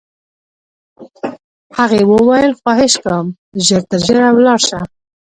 هغې 1.77 2.01
وویل: 2.11 2.51
خواهش 2.61 2.93
کوم، 3.03 3.25
ژر 3.65 3.81
تر 3.89 3.99
ژره 4.05 4.27
ولاړ 4.35 4.59
شه. 4.67 4.79